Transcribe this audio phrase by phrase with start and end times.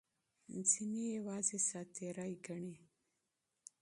[0.69, 2.75] ځینې یې یوازې ساعت تېرۍ ګڼي.